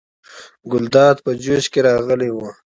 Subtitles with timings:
[0.71, 2.37] ګلداد په جوش کې راغلی و.